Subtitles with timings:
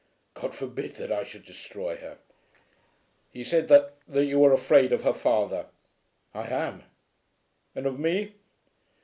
[0.33, 2.17] "God forbid that I should destroy her."
[3.31, 5.67] "He said that, that you were afraid of her father."
[6.33, 6.85] "I am."
[7.75, 8.33] "And of me."